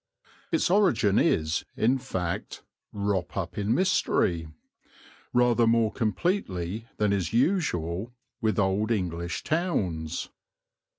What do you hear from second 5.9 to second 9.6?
completely than is usual with old English